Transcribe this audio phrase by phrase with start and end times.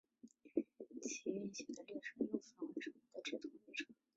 [1.03, 3.85] 其运行的列车又分为直通旅客列车与管内旅客列车。